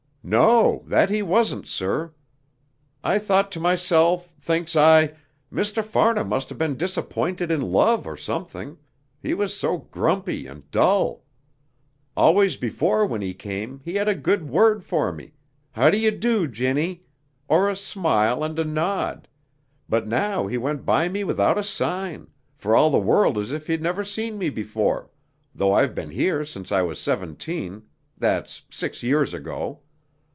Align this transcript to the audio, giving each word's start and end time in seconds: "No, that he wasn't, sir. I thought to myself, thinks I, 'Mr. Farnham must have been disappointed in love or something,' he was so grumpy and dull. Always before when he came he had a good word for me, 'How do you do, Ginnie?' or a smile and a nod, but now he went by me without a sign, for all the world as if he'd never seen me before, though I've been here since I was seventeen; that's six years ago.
"No, 0.23 0.83
that 0.85 1.09
he 1.09 1.23
wasn't, 1.23 1.65
sir. 1.67 2.13
I 3.03 3.17
thought 3.17 3.51
to 3.53 3.59
myself, 3.59 4.31
thinks 4.39 4.75
I, 4.75 5.15
'Mr. 5.51 5.83
Farnham 5.83 6.27
must 6.29 6.49
have 6.49 6.59
been 6.59 6.77
disappointed 6.77 7.49
in 7.49 7.71
love 7.71 8.05
or 8.05 8.15
something,' 8.15 8.77
he 9.19 9.33
was 9.33 9.57
so 9.57 9.79
grumpy 9.79 10.45
and 10.45 10.69
dull. 10.69 11.23
Always 12.15 12.55
before 12.55 13.03
when 13.03 13.23
he 13.23 13.33
came 13.33 13.81
he 13.83 13.95
had 13.95 14.07
a 14.07 14.13
good 14.13 14.47
word 14.47 14.83
for 14.83 15.11
me, 15.11 15.33
'How 15.71 15.89
do 15.89 15.97
you 15.99 16.11
do, 16.11 16.47
Ginnie?' 16.47 17.03
or 17.47 17.67
a 17.67 17.75
smile 17.75 18.43
and 18.43 18.59
a 18.59 18.63
nod, 18.63 19.27
but 19.89 20.07
now 20.07 20.45
he 20.45 20.55
went 20.59 20.85
by 20.85 21.09
me 21.09 21.23
without 21.23 21.57
a 21.57 21.63
sign, 21.63 22.27
for 22.55 22.75
all 22.75 22.91
the 22.91 22.99
world 22.99 23.39
as 23.39 23.49
if 23.49 23.65
he'd 23.65 23.81
never 23.81 24.03
seen 24.03 24.37
me 24.37 24.51
before, 24.51 25.09
though 25.55 25.73
I've 25.73 25.95
been 25.95 26.11
here 26.11 26.45
since 26.45 26.71
I 26.71 26.83
was 26.83 26.99
seventeen; 26.99 27.81
that's 28.19 28.61
six 28.69 29.01
years 29.01 29.33
ago. 29.33 29.79